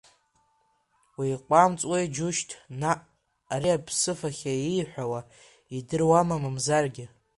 Уиҟәамҵуеи, 1.19 2.05
џьушьҭ 2.13 2.49
наҟ, 2.79 2.99
ари 3.53 3.69
аԥсыфахьа 3.75 4.53
ииҳәауа 4.57 5.19
идыруама 5.77 6.41
мамзаргьы… 6.43 7.05